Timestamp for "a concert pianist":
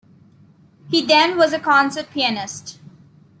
1.53-2.79